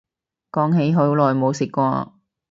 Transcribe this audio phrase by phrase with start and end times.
[0.51, 2.17] 講起好耐冇食過